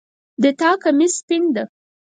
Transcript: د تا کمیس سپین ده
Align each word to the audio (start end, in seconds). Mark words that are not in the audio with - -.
د 0.41 0.43
تا 0.59 0.69
کمیس 0.83 1.13
سپین 1.19 1.43
ده 1.55 1.63